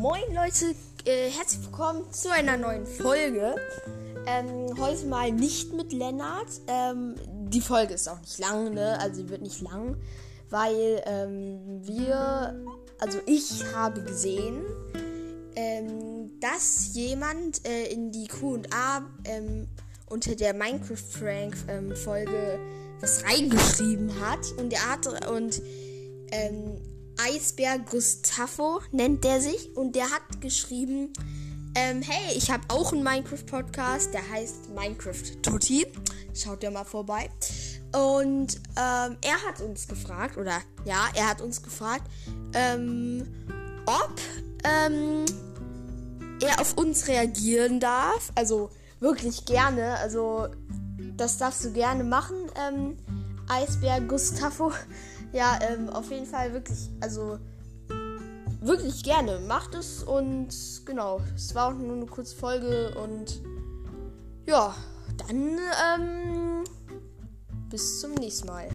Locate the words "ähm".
4.28-4.78, 6.68-7.16, 11.04-11.80, 15.56-16.30, 19.24-19.66, 21.66-21.96, 26.30-26.97, 31.74-32.00, 38.76-39.16, 42.54-43.26, 44.64-45.24, 52.56-52.96, 55.62-55.90, 65.96-66.64